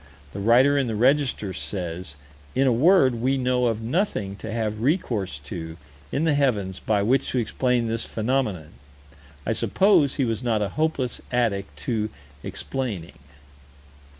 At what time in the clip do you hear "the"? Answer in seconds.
0.33-0.39, 0.87-0.95, 6.23-6.33